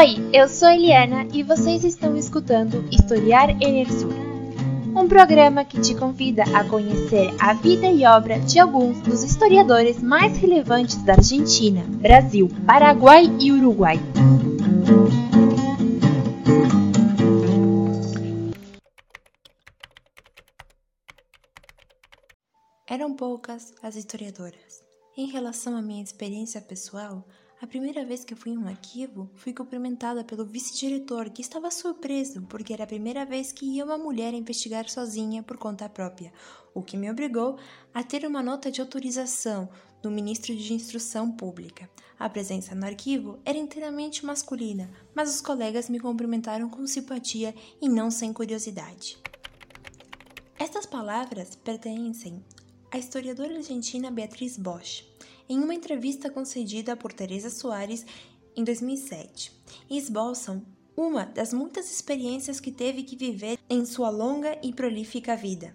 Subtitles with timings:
[0.00, 4.14] Oi, eu sou Eliana e vocês estão escutando Historiar Enersur,
[4.96, 10.02] um programa que te convida a conhecer a vida e obra de alguns dos historiadores
[10.02, 13.98] mais relevantes da Argentina, Brasil, Paraguai e Uruguai.
[22.88, 24.82] Eram poucas as historiadoras.
[25.14, 27.22] Em relação à minha experiência pessoal,
[27.60, 32.40] a primeira vez que fui em um arquivo, fui cumprimentada pelo vice-diretor, que estava surpreso,
[32.48, 36.32] porque era a primeira vez que ia uma mulher investigar sozinha por conta própria,
[36.72, 37.58] o que me obrigou
[37.92, 39.68] a ter uma nota de autorização
[40.00, 41.90] do ministro de Instrução Pública.
[42.18, 47.90] A presença no arquivo era inteiramente masculina, mas os colegas me cumprimentaram com simpatia e
[47.90, 49.18] não sem curiosidade.
[50.58, 52.42] Estas palavras pertencem
[52.90, 55.04] à historiadora argentina Beatriz Bosch
[55.48, 58.06] em uma entrevista concedida por Teresa Soares
[58.56, 59.52] em 2007,
[59.88, 60.64] e esboçam
[60.96, 65.74] uma das muitas experiências que teve que viver em sua longa e prolífica vida,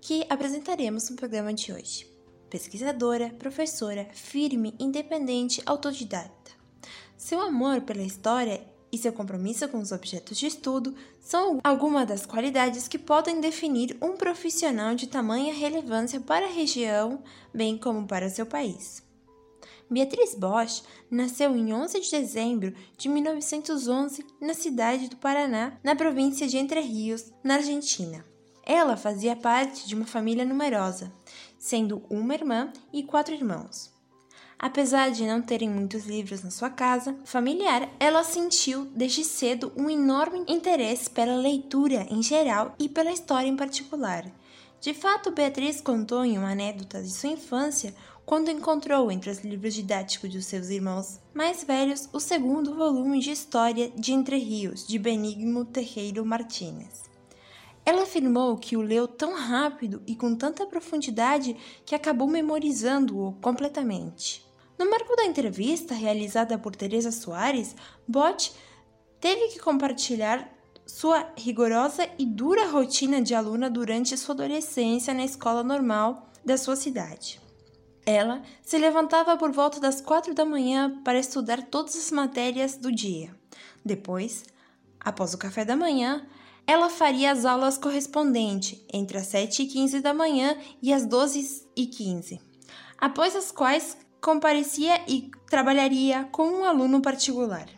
[0.00, 2.06] que apresentaremos no programa de hoje.
[2.48, 6.52] Pesquisadora, professora, firme, independente, autodidata.
[7.16, 12.24] Seu amor pela história e seu compromisso com os objetos de estudo são algumas das
[12.24, 17.20] qualidades que podem definir um profissional de tamanha relevância para a região,
[17.52, 19.02] bem como para seu país.
[19.90, 26.46] Beatriz Bosch nasceu em 11 de dezembro de 1911 na cidade do Paraná, na província
[26.46, 28.24] de Entre Rios, na Argentina.
[28.64, 31.12] Ela fazia parte de uma família numerosa,
[31.58, 33.93] sendo uma irmã e quatro irmãos.
[34.58, 39.90] Apesar de não terem muitos livros na sua casa familiar, ela sentiu desde cedo um
[39.90, 44.24] enorme interesse pela leitura em geral e pela história em particular.
[44.80, 49.74] De fato, Beatriz contou em uma anedota de sua infância quando encontrou entre os livros
[49.74, 54.98] didáticos de seus irmãos mais velhos o segundo volume de História de Entre Rios, de
[54.98, 57.04] Benigno Terreiro Martínez.
[57.84, 64.43] Ela afirmou que o leu tão rápido e com tanta profundidade que acabou memorizando-o completamente.
[64.78, 67.76] No marco da entrevista realizada por Teresa Soares,
[68.06, 68.52] Bott
[69.20, 70.52] teve que compartilhar
[70.86, 76.76] sua rigorosa e dura rotina de aluna durante sua adolescência na escola normal da sua
[76.76, 77.40] cidade.
[78.04, 82.92] Ela se levantava por volta das quatro da manhã para estudar todas as matérias do
[82.92, 83.34] dia.
[83.82, 84.44] Depois,
[85.00, 86.26] após o café da manhã,
[86.66, 91.66] ela faria as aulas correspondentes entre as 7 e 15 da manhã e as 12
[91.76, 92.40] e 15,
[92.98, 97.68] após as quais comparecia e trabalharia com um aluno particular.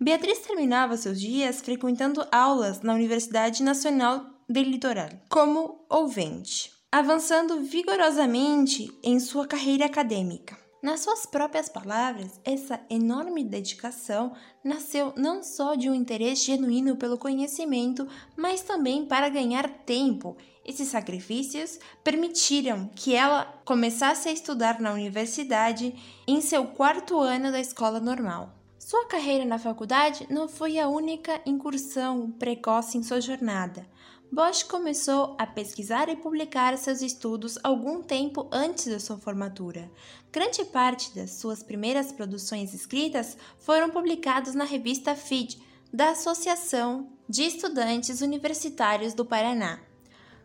[0.00, 8.90] Beatriz terminava seus dias frequentando aulas na Universidade Nacional do Litoral, como ouvinte avançando vigorosamente
[9.02, 10.56] em sua carreira acadêmica.
[10.82, 14.32] Nas suas próprias palavras, essa enorme dedicação
[14.64, 20.36] nasceu não só de um interesse genuíno pelo conhecimento, mas também para ganhar tempo.
[20.68, 25.94] Esses sacrifícios permitiram que ela começasse a estudar na universidade
[26.26, 28.52] em seu quarto ano da escola normal.
[28.78, 33.88] Sua carreira na faculdade não foi a única incursão precoce em sua jornada.
[34.30, 39.90] Bosch começou a pesquisar e publicar seus estudos algum tempo antes da sua formatura.
[40.30, 47.44] Grande parte das suas primeiras produções escritas foram publicadas na revista FID, da Associação de
[47.44, 49.87] Estudantes Universitários do Paraná.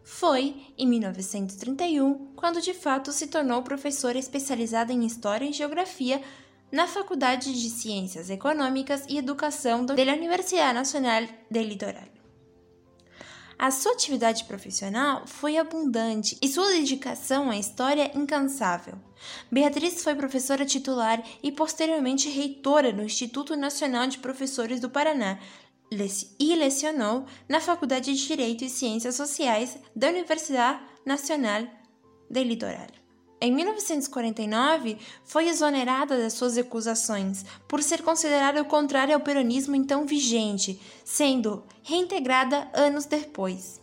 [0.03, 6.21] Foi em 1931 quando de fato se tornou professora especializada em História e Geografia
[6.71, 12.13] na Faculdade de Ciências Econômicas e Educação da Universidade Nacional do Litoral.
[13.57, 18.95] A sua atividade profissional foi abundante e sua dedicação à história incansável.
[19.49, 25.39] Beatriz foi professora titular e posteriormente reitora no Instituto Nacional de Professores do Paraná
[26.39, 31.63] e lecionou na Faculdade de Direito e Ciências Sociais da Universidade Nacional
[32.29, 32.87] do Litoral.
[33.39, 40.79] Em 1949, foi exonerada das suas acusações por ser considerada contrária ao peronismo então vigente,
[41.03, 43.81] sendo reintegrada anos depois.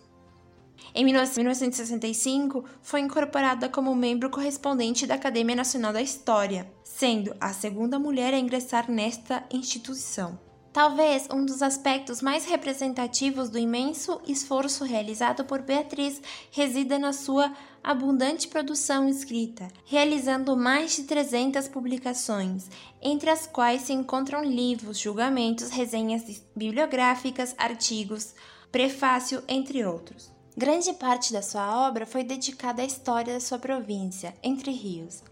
[0.95, 7.99] Em 1965, foi incorporada como membro correspondente da Academia Nacional da História, sendo a segunda
[7.99, 10.50] mulher a ingressar nesta instituição.
[10.73, 16.23] Talvez um dos aspectos mais representativos do imenso esforço realizado por Beatriz
[16.53, 17.53] resida na sua
[17.83, 22.69] abundante produção escrita, realizando mais de 300 publicações,
[23.03, 28.33] entre as quais se encontram livros, julgamentos, resenhas bibliográficas, artigos,
[28.71, 30.31] prefácio, entre outros.
[30.57, 35.23] Grande parte da sua obra foi dedicada à história da sua província, Entre Rios,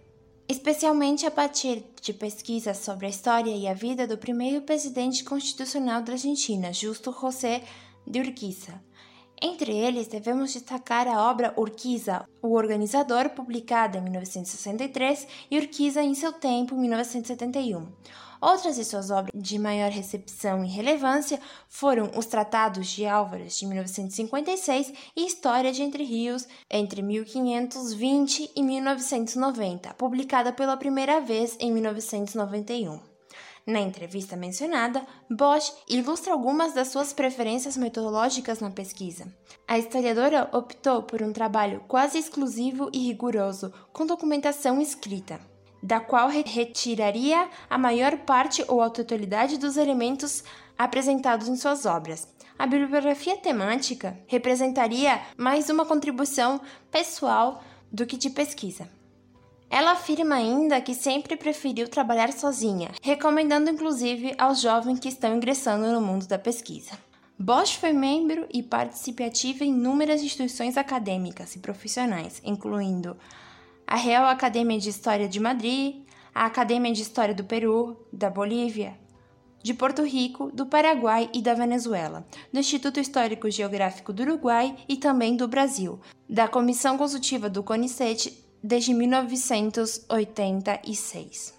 [0.49, 6.03] especialmente a partir de pesquisas sobre a história e a vida do primeiro presidente constitucional
[6.03, 7.62] da Argentina, Justo José
[8.06, 8.83] de Urquiza.
[9.41, 16.15] Entre eles, devemos destacar a obra Urquiza, o organizador, publicada em 1963, e Urquiza em
[16.15, 17.87] seu tempo, em 1971.
[18.40, 23.67] Outras de suas obras de maior recepção e relevância foram os Tratados de Álvares, de
[23.67, 31.73] 1956, e História de Entre Rios, entre 1520 e 1990, publicada pela primeira vez em
[31.73, 33.00] 1991.
[33.67, 39.26] Na entrevista mencionada, Bosch ilustra algumas das suas preferências metodológicas na pesquisa.
[39.67, 45.38] A historiadora optou por um trabalho quase exclusivo e rigoroso, com documentação escrita
[45.83, 50.43] da qual retiraria a maior parte ou a totalidade dos elementos
[50.77, 52.29] apresentados em suas obras.
[52.59, 56.61] A bibliografia temática representaria mais uma contribuição
[56.91, 58.89] pessoal do que de pesquisa.
[59.71, 65.93] Ela afirma ainda que sempre preferiu trabalhar sozinha, recomendando inclusive aos jovens que estão ingressando
[65.93, 66.99] no mundo da pesquisa.
[67.39, 73.17] Bosch foi membro e participativa em inúmeras instituições acadêmicas e profissionais, incluindo
[73.90, 76.02] a Real Academia de História de Madrid,
[76.35, 78.94] a Academia de História do Peru, da Bolívia,
[79.62, 84.99] de Porto Rico, do Paraguai e da Venezuela, do Instituto Histórico Geográfico do Uruguai e
[84.99, 85.99] também do Brasil,
[86.29, 91.57] da Comissão Consultiva do CONICET desde 1986.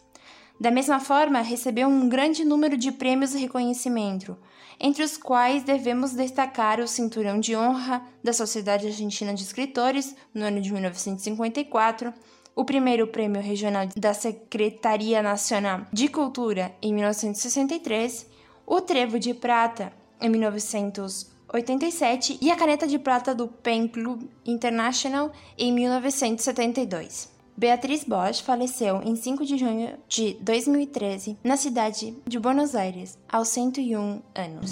[0.60, 4.38] Da mesma forma, recebeu um grande número de prêmios e reconhecimento,
[4.78, 10.44] entre os quais devemos destacar o Cinturão de Honra da Sociedade Argentina de Escritores, no
[10.44, 12.14] ano de 1954,
[12.54, 18.28] o primeiro Prêmio Regional da Secretaria Nacional de Cultura, em 1963,
[18.68, 25.32] o Trevo de Prata, em 1987, e a Caneta de Prata do Pen Club International,
[25.58, 27.39] em 1972.
[27.60, 33.50] Beatriz Bosch faleceu em 5 de junho de 2013 na cidade de Buenos Aires, aos
[33.50, 34.72] 101 anos.